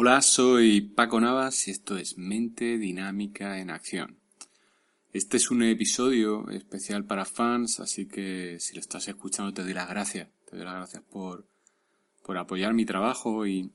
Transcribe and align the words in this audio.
Hola, 0.00 0.22
soy 0.22 0.80
Paco 0.80 1.20
Navas 1.20 1.66
y 1.66 1.72
esto 1.72 1.96
es 1.96 2.18
Mente 2.18 2.78
Dinámica 2.78 3.58
en 3.58 3.68
Acción. 3.68 4.16
Este 5.12 5.38
es 5.38 5.50
un 5.50 5.64
episodio 5.64 6.48
especial 6.50 7.04
para 7.04 7.24
fans, 7.24 7.80
así 7.80 8.06
que 8.06 8.60
si 8.60 8.74
lo 8.74 8.80
estás 8.80 9.08
escuchando 9.08 9.52
te 9.52 9.64
doy 9.64 9.74
las 9.74 9.88
gracias. 9.88 10.28
Te 10.48 10.54
doy 10.54 10.64
las 10.64 10.76
gracias 10.76 11.02
por, 11.02 11.48
por 12.22 12.38
apoyar 12.38 12.74
mi 12.74 12.84
trabajo 12.84 13.44
y, 13.44 13.72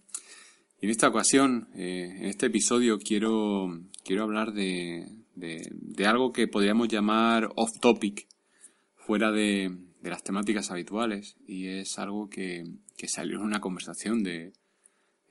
en 0.80 0.90
esta 0.90 1.10
ocasión, 1.10 1.68
eh, 1.76 2.16
en 2.18 2.26
este 2.28 2.46
episodio 2.46 3.00
quiero, 3.00 3.82
quiero 4.06 4.24
hablar 4.24 4.54
de, 4.54 5.10
de, 5.36 6.08
algo 6.08 6.32
que 6.32 6.48
podríamos 6.48 6.88
llamar 6.88 7.52
off 7.58 7.82
topic, 7.82 8.30
fuera 8.96 9.34
de, 9.34 9.76
de 10.02 10.10
las 10.10 10.24
temáticas 10.24 10.72
habituales 10.72 11.36
y 11.46 11.68
es 11.68 12.00
algo 12.00 12.30
que, 12.30 12.64
que 12.96 13.10
salió 13.10 13.40
en 13.40 13.44
una 13.44 13.60
conversación 13.60 14.24
de 14.24 14.54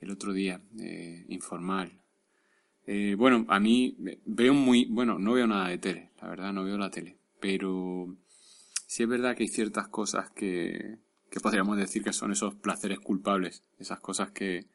el 0.03 0.11
otro 0.11 0.33
día, 0.33 0.61
eh, 0.79 1.25
informal. 1.29 1.99
Eh, 2.85 3.15
bueno, 3.17 3.45
a 3.47 3.59
mí 3.59 3.95
veo 4.25 4.53
muy, 4.53 4.85
bueno, 4.85 5.17
no 5.17 5.33
veo 5.33 5.47
nada 5.47 5.69
de 5.69 5.77
tele, 5.77 6.11
la 6.21 6.27
verdad, 6.27 6.53
no 6.53 6.63
veo 6.63 6.77
la 6.77 6.91
tele, 6.91 7.17
pero 7.39 8.15
sí 8.85 9.03
es 9.03 9.09
verdad 9.09 9.35
que 9.35 9.43
hay 9.43 9.49
ciertas 9.49 9.87
cosas 9.87 10.29
que, 10.31 10.97
que 11.29 11.39
podríamos 11.39 11.77
decir 11.77 12.03
que 12.03 12.13
son 12.13 12.31
esos 12.31 12.55
placeres 12.55 12.99
culpables, 12.99 13.63
esas 13.79 13.99
cosas 13.99 14.31
que, 14.31 14.67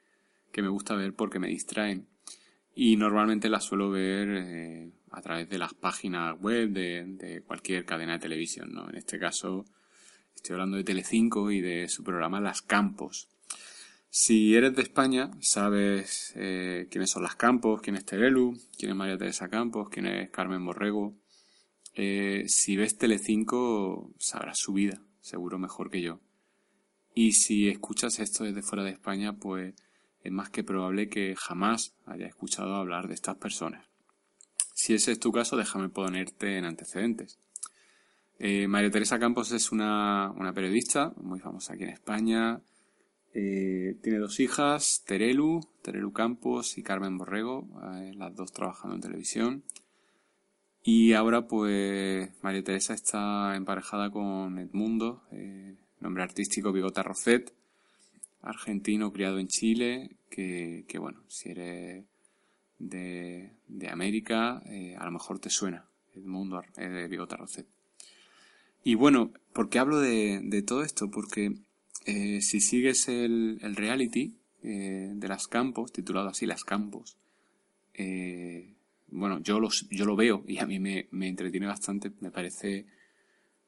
que 0.51 0.63
me 0.63 0.69
gusta 0.69 0.97
ver 0.97 1.15
porque 1.15 1.39
me 1.39 1.49
distraen. 1.49 2.09
Y 2.75 2.97
normalmente 2.97 3.49
las 3.49 3.65
suelo 3.65 3.91
ver 3.91 4.29
eh, 4.31 4.91
a 5.11 5.21
través 5.21 5.49
de 5.49 5.59
las 5.59 5.75
páginas 5.75 6.39
web 6.41 6.71
de, 6.71 7.05
de, 7.07 7.43
cualquier 7.43 7.85
cadena 7.85 8.15
de 8.15 8.19
televisión, 8.21 8.73
¿no? 8.73 8.89
En 8.89 8.97
este 8.97 9.19
caso 9.19 9.67
estoy 10.35 10.55
hablando 10.55 10.77
de 10.77 10.85
Telecinco 10.85 11.51
y 11.51 11.61
de 11.61 11.89
su 11.89 12.05
programa 12.05 12.41
Las 12.41 12.63
Campos. 12.63 13.29
Si 14.11 14.55
eres 14.55 14.75
de 14.75 14.83
España, 14.83 15.31
sabes 15.41 16.33
eh, 16.35 16.89
quiénes 16.91 17.11
son 17.11 17.23
las 17.23 17.37
Campos, 17.37 17.83
quién 17.83 17.95
es 17.95 18.07
Terelu, 18.07 18.59
quién 18.79 18.93
es 18.93 18.97
María 18.97 19.19
Teresa 19.19 19.49
Campos, 19.49 19.89
quién 19.91 20.07
es 20.07 20.31
Carmen 20.31 20.65
Borrego. 20.65 21.15
Eh, 21.95 22.45
si 22.49 22.77
ves 22.77 22.97
Telecinco, 22.97 24.11
sabrás 24.19 24.59
su 24.59 24.73
vida, 24.73 25.03
seguro 25.21 25.59
mejor 25.59 25.91
que 25.91 26.01
yo. 26.01 26.21
Y 27.15 27.33
si 27.33 27.69
escuchas 27.69 28.19
esto 28.19 28.45
desde 28.45 28.63
fuera 28.63 28.85
de 28.85 28.93
España, 28.93 29.35
pues 29.35 29.75
es 30.23 30.33
más 30.33 30.49
que 30.49 30.65
probable 30.65 31.09
que 31.09 31.35
jamás 31.37 31.95
haya 32.07 32.27
escuchado 32.27 32.77
hablar 32.77 33.09
de 33.09 33.15
estas 33.15 33.37
personas. 33.37 33.87
Si 34.75 34.95
ese 34.95 35.13
es 35.13 35.21
tu 35.21 35.33
caso, 35.33 35.57
déjame 35.57 35.91
ponerte 35.91 36.57
en 36.57 36.65
antecedentes. 36.65 37.39
Eh, 38.39 38.69
María 38.69 38.91
Teresa 38.91 39.19
Campos 39.19 39.53
es 39.53 39.71
una, 39.71 40.31
una 40.31 40.55
periodista 40.55 41.13
muy 41.17 41.41
famosa 41.41 41.75
aquí 41.75 41.83
en 41.83 41.91
España, 41.91 42.63
eh, 43.35 43.97
tiene 44.03 44.19
dos 44.19 44.41
hijas, 44.41 45.05
Terelu, 45.07 45.61
Terelu 45.83 46.13
Campos 46.13 46.79
y 46.79 46.83
Carmen 46.83 47.19
Borrego, 47.19 47.69
eh, 47.95 48.13
las 48.17 48.35
dos 48.35 48.53
trabajando 48.53 48.97
en 48.97 49.03
televisión. 49.03 49.63
Y 50.83 51.13
ahora 51.13 51.47
pues 51.47 52.31
María 52.43 52.65
Teresa 52.65 52.95
está 52.95 53.55
emparejada 53.57 54.11
con 54.11 54.59
Edmundo, 54.59 55.23
eh, 55.33 55.77
nombre 56.01 56.23
artístico 56.23 56.73
Bigota 56.73 57.03
Roset, 57.03 57.53
argentino 58.41 59.13
criado 59.13 59.39
en 59.39 59.49
Chile, 59.49 60.17
que, 60.31 60.85
que 60.89 60.99
bueno, 60.99 61.23
si 61.29 61.51
eres 61.51 62.05
de, 62.79 63.53
de 63.67 63.89
América, 63.89 64.63
a 64.99 65.05
lo 65.05 65.11
mejor 65.11 65.41
te 65.41 65.51
suena 65.51 65.85
Edmundo 66.15 66.63
de 66.77 67.09
Bigota 67.09 67.37
Roset. 67.37 67.67
Y 68.85 68.95
bueno, 68.95 69.33
¿por 69.53 69.69
qué 69.69 69.81
hablo 69.81 69.99
de, 69.99 70.41
de 70.43 70.63
todo 70.63 70.83
esto? 70.83 71.11
Porque 71.11 71.55
eh, 72.07 72.41
si 72.41 72.61
sigues 72.61 73.09
el, 73.09 73.59
reality 73.75 74.37
eh, 74.63 75.13
de 75.15 75.29
las 75.29 75.47
campos, 75.47 75.93
titulado 75.93 76.29
así 76.29 76.47
Las 76.47 76.65
Campos, 76.65 77.17
eh, 77.95 78.75
bueno, 79.11 79.41
yo, 79.41 79.59
los, 79.61 79.89
yo 79.91 80.05
lo 80.05 80.17
veo 80.17 80.45
y 80.47 80.59
a 80.59 80.67
mí 80.67 80.79
me, 80.79 81.09
entretiene 81.11 81.67
bastante, 81.67 82.13
me 82.21 82.31
parece, 82.31 82.87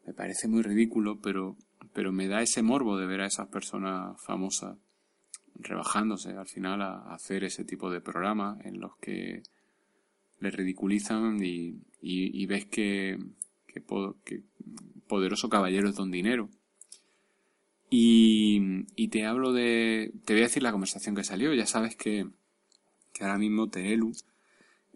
me 0.07 0.13
parece 0.13 0.49
muy 0.49 0.63
ridículo, 0.63 1.21
pero, 1.21 1.57
pero 1.93 2.13
me 2.13 2.29
da 2.29 2.43
ese 2.43 2.63
morbo 2.63 2.97
de 2.99 3.07
ver 3.07 3.23
a 3.23 3.27
esas 3.27 3.49
personas 3.49 4.21
famosas 4.23 4.77
rebajándose 5.55 6.31
al 6.31 6.47
final 6.47 6.83
a, 6.83 7.13
hacer 7.13 7.45
ese 7.45 7.65
tipo 7.65 7.91
de 7.91 8.01
programas 8.01 8.65
en 8.65 8.81
los 8.81 8.97
que 8.97 9.43
le 10.39 10.51
ridiculizan 10.51 11.43
y, 11.43 11.83
y, 12.01 12.47
ves 12.47 12.65
que, 12.67 13.19
que, 13.67 13.83
que, 14.25 14.43
poderoso 15.07 15.49
caballero 15.51 15.89
es 15.89 15.97
don 15.97 16.11
dinero 16.11 16.49
y, 17.91 18.87
y, 18.95 19.09
te 19.09 19.27
hablo 19.27 19.53
de... 19.53 20.13
Te 20.25 20.33
voy 20.33 20.43
a 20.43 20.47
decir 20.47 20.63
la 20.63 20.73
conversación 20.73 21.15
que 21.15 21.25
salió. 21.25 21.53
Ya 21.53 21.67
sabes 21.67 21.97
que, 21.97 22.29
que 23.13 23.25
ahora 23.25 23.37
mismo 23.39 23.69
Terelu 23.69 24.13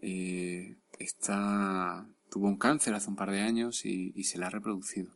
eh, 0.01 0.77
está, 0.97 2.07
tuvo 2.31 2.47
un 2.47 2.57
cáncer 2.57 2.93
hace 2.93 3.09
un 3.09 3.15
par 3.15 3.31
de 3.31 3.41
años 3.41 3.85
y, 3.85 4.13
y 4.15 4.23
se 4.23 4.37
le 4.39 4.45
ha 4.45 4.49
reproducido. 4.49 5.11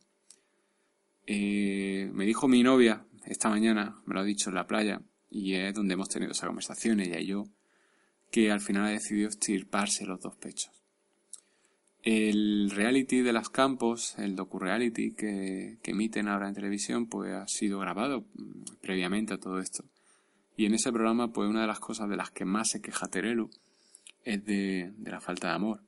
Eh, 1.26 2.10
me 2.12 2.26
dijo 2.26 2.48
mi 2.48 2.64
novia 2.64 3.06
esta 3.26 3.50
mañana, 3.50 4.02
me 4.06 4.16
lo 4.16 4.22
ha 4.22 4.24
dicho 4.24 4.50
en 4.50 4.56
la 4.56 4.66
playa, 4.66 5.02
y 5.30 5.54
es 5.54 5.76
donde 5.76 5.94
hemos 5.94 6.10
tenido 6.10 6.32
esa 6.32 6.48
conversación, 6.48 7.00
ella 7.00 7.20
y 7.20 7.28
yo, 7.28 7.46
que 8.32 8.52
al 8.52 8.62
final 8.62 8.86
ha 8.86 8.90
decidido 8.90 9.30
estirparse 9.30 10.06
los 10.06 10.20
dos 10.22 10.36
pechos. 10.38 10.79
El 12.04 12.72
reality 12.72 13.22
de 13.22 13.34
las 13.34 13.50
campos, 13.50 14.18
el 14.18 14.36
docu-reality 14.36 15.14
que, 15.16 15.78
emiten 15.84 16.30
ahora 16.30 16.48
en 16.48 16.54
televisión, 16.54 17.08
pues 17.08 17.34
ha 17.34 17.46
sido 17.48 17.80
grabado 17.80 18.22
mm, 18.36 18.78
previamente 18.82 19.34
a 19.34 19.38
todo 19.38 19.60
esto. 19.60 19.84
Y 20.56 20.66
en 20.66 20.74
ese 20.74 20.92
programa, 20.92 21.34
pues 21.34 21.50
una 21.50 21.62
de 21.62 21.68
las 21.68 21.80
cosas 21.80 22.10
de 22.10 22.16
las 22.16 22.32
que 22.32 22.46
más 22.46 22.70
se 22.70 22.82
queja 22.82 23.08
Terelu 23.08 23.50
es 24.24 24.46
de, 24.46 24.94
la 25.04 25.20
falta 25.20 25.50
de 25.50 25.54
amor. 25.54 25.82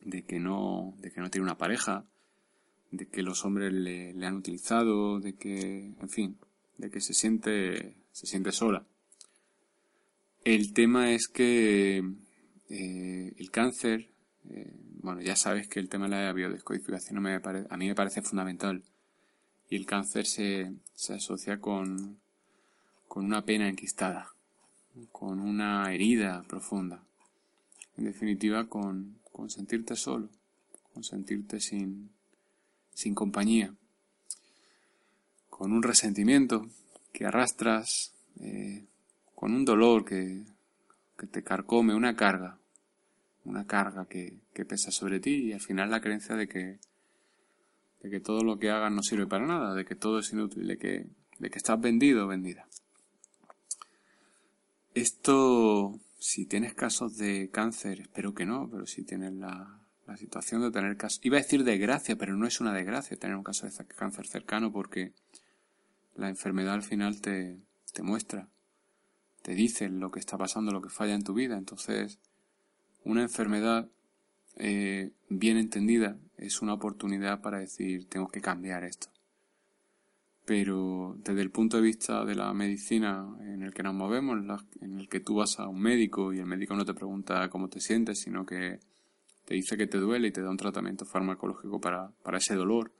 De 0.00 0.24
que 0.24 0.38
no, 0.38 0.94
de 0.98 1.10
que 1.10 1.20
no 1.20 1.30
tiene 1.30 1.44
una 1.44 1.58
pareja, 1.58 2.04
de 2.90 3.06
que 3.06 3.22
los 3.22 3.44
hombres 3.44 3.72
le, 3.72 4.10
han 4.24 4.34
utilizado, 4.34 5.20
de 5.20 5.34
que, 5.34 5.94
en 6.00 6.08
fin, 6.08 6.38
de 6.76 6.90
que 6.90 7.00
se 7.00 7.14
siente, 7.14 7.96
se 8.12 8.26
siente 8.26 8.52
sola. 8.52 8.84
El 10.44 10.72
tema 10.72 11.12
es 11.12 11.28
que 11.28 12.02
eh, 12.68 13.32
el 13.36 13.50
cáncer 13.50 14.10
eh, 14.50 14.83
bueno, 15.04 15.20
ya 15.20 15.36
sabes 15.36 15.68
que 15.68 15.80
el 15.80 15.90
tema 15.90 16.08
de 16.08 16.16
la 16.16 16.32
biodescodificación 16.32 17.18
a 17.18 17.76
mí 17.76 17.86
me 17.86 17.94
parece 17.94 18.22
fundamental. 18.22 18.82
Y 19.68 19.76
el 19.76 19.84
cáncer 19.84 20.24
se, 20.24 20.72
asocia 21.10 21.60
con, 21.60 22.16
con 23.06 23.26
una 23.26 23.44
pena 23.44 23.68
enquistada, 23.68 24.32
con 25.12 25.40
una 25.40 25.92
herida 25.92 26.42
profunda. 26.48 27.02
En 27.98 28.04
definitiva, 28.04 28.66
con, 28.66 29.18
con 29.30 29.50
sentirte 29.50 29.94
solo, 29.94 30.30
con 30.94 31.04
sentirte 31.04 31.60
sin, 31.60 32.08
sin 32.94 33.14
compañía, 33.14 33.74
con 35.50 35.72
un 35.72 35.82
resentimiento 35.82 36.66
que 37.12 37.26
arrastras, 37.26 38.14
eh, 38.40 38.86
con 39.34 39.52
un 39.52 39.66
dolor 39.66 40.06
que, 40.06 40.44
que 41.18 41.26
te 41.26 41.42
carcome, 41.42 41.94
una 41.94 42.16
carga, 42.16 42.56
una 43.44 43.66
carga 43.66 44.06
que, 44.06 44.40
pesa 44.68 44.90
sobre 44.90 45.20
ti 45.20 45.48
y 45.48 45.52
al 45.52 45.60
final 45.60 45.90
la 45.90 46.00
creencia 46.00 46.34
de 46.34 46.48
que, 46.48 46.78
de 48.02 48.10
que 48.10 48.20
todo 48.20 48.42
lo 48.42 48.58
que 48.58 48.70
hagas 48.70 48.92
no 48.92 49.02
sirve 49.02 49.26
para 49.26 49.46
nada, 49.46 49.74
de 49.74 49.84
que 49.84 49.94
todo 49.94 50.18
es 50.18 50.32
inútil, 50.32 50.66
de 50.66 50.78
que, 50.78 51.06
de 51.38 51.50
que 51.50 51.58
estás 51.58 51.80
vendido 51.80 52.24
o 52.24 52.28
vendida. 52.28 52.66
Esto, 54.94 56.00
si 56.18 56.46
tienes 56.46 56.74
casos 56.74 57.16
de 57.16 57.50
cáncer, 57.50 58.00
espero 58.00 58.34
que 58.34 58.46
no, 58.46 58.68
pero 58.70 58.86
si 58.86 59.02
tienes 59.02 59.32
la, 59.32 59.80
la 60.06 60.16
situación 60.16 60.62
de 60.62 60.70
tener 60.70 60.96
casos, 60.96 61.20
iba 61.24 61.36
a 61.38 61.42
decir 61.42 61.64
desgracia, 61.64 62.16
pero 62.16 62.36
no 62.36 62.46
es 62.46 62.60
una 62.60 62.72
desgracia 62.72 63.16
tener 63.16 63.36
un 63.36 63.42
caso 63.42 63.66
de 63.66 63.72
cáncer 63.86 64.26
cercano 64.26 64.72
porque 64.72 65.12
la 66.14 66.28
enfermedad 66.28 66.74
al 66.74 66.82
final 66.82 67.20
te, 67.20 67.58
te 67.92 68.02
muestra, 68.02 68.48
te 69.42 69.54
dice 69.54 69.88
lo 69.88 70.10
que 70.10 70.20
está 70.20 70.38
pasando, 70.38 70.72
lo 70.72 70.80
que 70.80 70.90
falla 70.90 71.14
en 71.14 71.24
tu 71.24 71.34
vida, 71.34 71.56
entonces 71.56 72.18
una 73.04 73.22
enfermedad 73.22 73.88
eh, 74.56 75.12
bien 75.28 75.56
entendida 75.56 76.18
es 76.36 76.62
una 76.62 76.74
oportunidad 76.74 77.40
para 77.40 77.58
decir 77.58 78.08
tengo 78.08 78.28
que 78.28 78.40
cambiar 78.40 78.84
esto. 78.84 79.08
Pero 80.44 81.16
desde 81.18 81.40
el 81.40 81.50
punto 81.50 81.78
de 81.78 81.82
vista 81.82 82.24
de 82.24 82.34
la 82.34 82.52
medicina 82.52 83.26
en 83.40 83.62
el 83.62 83.72
que 83.72 83.82
nos 83.82 83.94
movemos, 83.94 84.38
en 84.80 85.00
el 85.00 85.08
que 85.08 85.20
tú 85.20 85.36
vas 85.36 85.58
a 85.58 85.68
un 85.68 85.80
médico 85.80 86.34
y 86.34 86.38
el 86.38 86.46
médico 86.46 86.74
no 86.74 86.84
te 86.84 86.92
pregunta 86.92 87.48
cómo 87.48 87.68
te 87.68 87.80
sientes, 87.80 88.20
sino 88.20 88.44
que 88.44 88.80
te 89.46 89.54
dice 89.54 89.76
que 89.76 89.86
te 89.86 89.98
duele 89.98 90.28
y 90.28 90.32
te 90.32 90.42
da 90.42 90.50
un 90.50 90.56
tratamiento 90.56 91.06
farmacológico 91.06 91.80
para, 91.80 92.10
para 92.22 92.38
ese 92.38 92.54
dolor, 92.54 92.92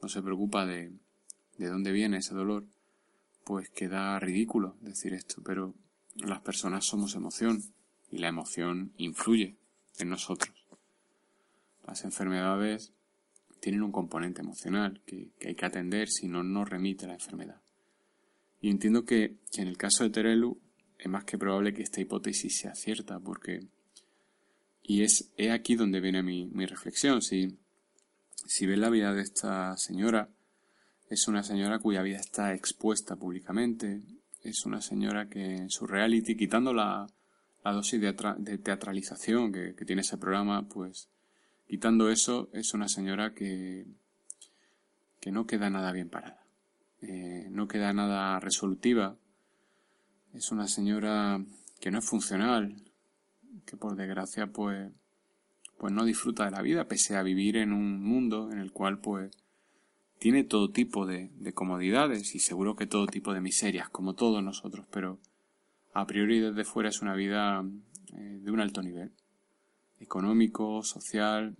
no 0.00 0.08
se 0.08 0.22
preocupa 0.22 0.64
de, 0.64 0.92
de 1.58 1.66
dónde 1.68 1.90
viene 1.92 2.18
ese 2.18 2.34
dolor, 2.34 2.64
pues 3.44 3.68
queda 3.70 4.18
ridículo 4.20 4.76
decir 4.80 5.12
esto, 5.12 5.42
pero 5.44 5.74
las 6.14 6.40
personas 6.40 6.84
somos 6.86 7.14
emoción 7.16 7.62
y 8.10 8.18
la 8.18 8.28
emoción 8.28 8.92
influye 8.96 9.56
en 9.98 10.10
nosotros. 10.10 10.54
Las 11.86 12.04
enfermedades 12.04 12.92
tienen 13.60 13.82
un 13.82 13.92
componente 13.92 14.40
emocional 14.40 15.02
que, 15.06 15.30
hay 15.44 15.54
que 15.54 15.66
atender 15.66 16.08
si 16.08 16.28
no 16.28 16.42
nos 16.42 16.68
remite 16.68 17.06
la 17.06 17.14
enfermedad. 17.14 17.60
Y 18.60 18.70
entiendo 18.70 19.04
que, 19.04 19.36
en 19.54 19.68
el 19.68 19.76
caso 19.76 20.04
de 20.04 20.10
Terelu 20.10 20.60
es 20.98 21.08
más 21.08 21.24
que 21.24 21.38
probable 21.38 21.72
que 21.72 21.82
esta 21.82 22.00
hipótesis 22.00 22.58
sea 22.58 22.74
cierta, 22.74 23.18
porque... 23.20 23.60
Y 24.82 25.02
es 25.02 25.30
aquí 25.52 25.76
donde 25.76 26.00
viene 26.00 26.22
mi, 26.22 26.46
mi 26.46 26.66
reflexión. 26.66 27.22
Si, 27.22 27.58
si 28.46 28.66
ves 28.66 28.78
la 28.78 28.90
vida 28.90 29.14
de 29.14 29.22
esta 29.22 29.76
señora, 29.76 30.30
es 31.08 31.28
una 31.28 31.42
señora 31.42 31.78
cuya 31.78 32.02
vida 32.02 32.18
está 32.18 32.54
expuesta 32.54 33.16
públicamente, 33.16 34.02
es 34.42 34.64
una 34.64 34.80
señora 34.80 35.28
que 35.28 35.56
en 35.56 35.70
su 35.70 35.86
reality, 35.86 36.36
quitando 36.36 36.72
la, 36.72 37.06
la 37.64 37.72
dosis 37.72 38.00
de, 38.00 38.16
de 38.38 38.58
teatralización 38.58 39.52
que, 39.52 39.72
tiene 39.84 40.02
ese 40.02 40.16
programa, 40.16 40.68
pues 40.68 41.08
quitando 41.68 42.10
eso, 42.10 42.48
es 42.52 42.74
una 42.74 42.88
señora 42.88 43.34
que, 43.34 43.86
que 45.20 45.30
no 45.30 45.46
queda 45.46 45.70
nada 45.70 45.92
bien 45.92 46.08
parada, 46.08 46.42
eh, 47.02 47.48
no 47.50 47.68
queda 47.68 47.92
nada 47.92 48.40
resolutiva, 48.40 49.16
es 50.32 50.50
una 50.52 50.68
señora 50.68 51.44
que 51.80 51.90
no 51.90 51.98
es 51.98 52.06
funcional, 52.06 52.76
que 53.66 53.76
por 53.76 53.96
desgracia 53.96 54.46
pues, 54.46 54.90
pues 55.78 55.92
no 55.92 56.04
disfruta 56.04 56.44
de 56.44 56.50
la 56.52 56.62
vida, 56.62 56.88
pese 56.88 57.16
a 57.16 57.22
vivir 57.22 57.56
en 57.56 57.72
un 57.72 58.02
mundo 58.02 58.50
en 58.52 58.58
el 58.58 58.72
cual 58.72 59.00
pues 59.00 59.36
tiene 60.18 60.44
todo 60.44 60.70
tipo 60.70 61.06
de 61.06 61.52
comodidades 61.54 62.34
y 62.34 62.40
seguro 62.40 62.76
que 62.76 62.86
todo 62.86 63.06
tipo 63.06 63.32
de 63.32 63.40
miserias, 63.40 63.88
como 63.88 64.14
todos 64.14 64.42
nosotros, 64.42 64.86
pero 64.90 65.18
a 65.92 66.06
priori 66.06 66.40
desde 66.40 66.64
fuera 66.64 66.88
es 66.88 67.02
una 67.02 67.14
vida 67.14 67.64
eh, 68.16 68.38
de 68.42 68.50
un 68.50 68.60
alto 68.60 68.82
nivel, 68.82 69.12
económico, 69.98 70.82
social, 70.82 71.56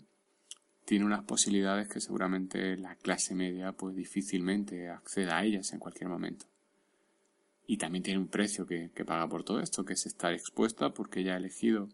tiene 0.84 1.04
unas 1.04 1.22
posibilidades 1.24 1.88
que 1.88 2.00
seguramente 2.00 2.76
la 2.76 2.96
clase 2.96 3.34
media 3.34 3.72
pues 3.72 3.94
difícilmente 3.94 4.88
acceda 4.88 5.38
a 5.38 5.44
ellas 5.44 5.72
en 5.72 5.78
cualquier 5.78 6.08
momento. 6.08 6.46
Y 7.66 7.76
también 7.76 8.02
tiene 8.02 8.18
un 8.18 8.26
precio 8.26 8.66
que, 8.66 8.90
paga 9.06 9.28
por 9.28 9.44
todo 9.44 9.60
esto, 9.60 9.84
que 9.84 9.92
es 9.92 10.06
estar 10.06 10.32
expuesta 10.32 10.92
porque 10.92 11.20
ella 11.20 11.34
ha 11.34 11.36
elegido 11.36 11.88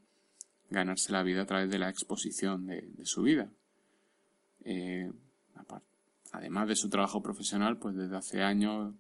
ganarse 0.70 1.12
la 1.12 1.22
vida 1.22 1.42
a 1.42 1.46
través 1.46 1.70
de 1.70 1.78
la 1.78 1.90
exposición 1.90 2.66
de, 2.66 2.88
su 3.04 3.22
vida. 3.22 3.50
Eh, 4.64 5.12
además 6.32 6.68
de 6.68 6.76
su 6.76 6.88
trabajo 6.88 7.22
profesional, 7.22 7.76
pues 7.76 7.94
desde 7.94 8.16
hace 8.16 8.42
años 8.42 8.94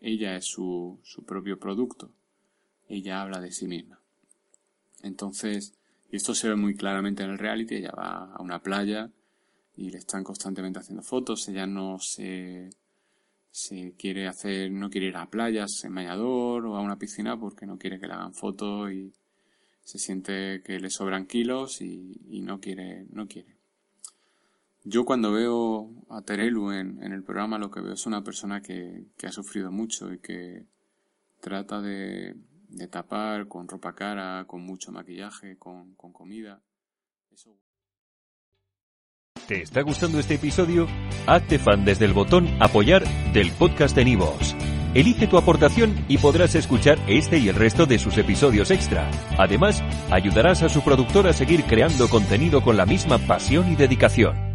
ella 0.00 0.34
es 0.34 0.46
su, 0.46 0.98
su 1.04 1.24
propio 1.24 1.60
producto. 1.60 2.10
Ella 2.92 3.22
habla 3.22 3.40
de 3.40 3.52
sí 3.52 3.66
misma. 3.66 4.00
Entonces, 5.02 5.74
y 6.10 6.16
esto 6.16 6.34
se 6.34 6.48
ve 6.48 6.56
muy 6.56 6.74
claramente 6.74 7.22
en 7.22 7.30
el 7.30 7.38
reality, 7.38 7.76
ella 7.76 7.92
va 7.96 8.32
a 8.34 8.42
una 8.42 8.62
playa 8.62 9.10
y 9.76 9.90
le 9.90 9.98
están 9.98 10.22
constantemente 10.22 10.78
haciendo 10.78 11.02
fotos, 11.02 11.48
ella 11.48 11.66
no 11.66 11.98
se 11.98 12.70
se 13.52 13.94
quiere 13.98 14.26
hacer, 14.26 14.72
no 14.72 14.88
quiere 14.88 15.08
ir 15.08 15.16
a 15.16 15.28
playas 15.28 15.84
en 15.84 15.94
bañador 15.94 16.64
o 16.66 16.76
a 16.76 16.80
una 16.80 16.98
piscina 16.98 17.38
porque 17.38 17.66
no 17.66 17.78
quiere 17.78 18.00
que 18.00 18.06
le 18.06 18.14
hagan 18.14 18.32
fotos 18.32 18.90
y 18.90 19.12
se 19.84 19.98
siente 19.98 20.62
que 20.62 20.80
le 20.80 20.88
sobran 20.88 21.26
kilos 21.26 21.82
y, 21.82 22.40
no 22.42 22.60
quiere, 22.60 23.04
no 23.10 23.28
quiere. 23.28 23.56
Yo 24.84 25.04
cuando 25.04 25.32
veo 25.32 25.90
a 26.08 26.22
Terelu 26.22 26.72
en, 26.72 27.02
el 27.02 27.22
programa 27.22 27.58
lo 27.58 27.70
que 27.70 27.82
veo 27.82 27.92
es 27.92 28.06
una 28.06 28.24
persona 28.24 28.62
que, 28.62 29.04
ha 29.22 29.32
sufrido 29.32 29.70
mucho 29.70 30.12
y 30.12 30.18
que 30.18 30.64
trata 31.40 31.82
de, 31.82 32.34
tapar 32.90 33.48
con 33.48 33.68
ropa 33.68 33.94
cara, 33.94 34.44
con 34.46 34.62
mucho 34.62 34.92
maquillaje, 34.92 35.56
con, 35.58 35.94
con 35.94 36.12
comida. 36.12 36.60
¿Te 39.46 39.62
está 39.62 39.82
gustando 39.82 40.18
este 40.18 40.34
episodio? 40.34 40.86
Hazte 41.26 41.58
fan 41.58 41.84
desde 41.84 42.04
el 42.04 42.12
botón 42.12 42.48
Apoyar 42.60 43.04
del 43.32 43.50
podcast 43.52 43.96
de 43.96 44.04
Nivos. 44.04 44.54
Elige 44.94 45.26
tu 45.26 45.38
aportación 45.38 46.04
y 46.06 46.18
podrás 46.18 46.54
escuchar 46.54 46.98
este 47.08 47.38
y 47.38 47.48
el 47.48 47.56
resto 47.56 47.86
de 47.86 47.98
sus 47.98 48.18
episodios 48.18 48.70
extra. 48.70 49.10
Además, 49.38 49.82
ayudarás 50.10 50.62
a 50.62 50.68
su 50.68 50.82
productor 50.82 51.26
a 51.26 51.32
seguir 51.32 51.64
creando 51.64 52.08
contenido 52.08 52.62
con 52.62 52.76
la 52.76 52.84
misma 52.84 53.18
pasión 53.18 53.72
y 53.72 53.76
dedicación. 53.76 54.51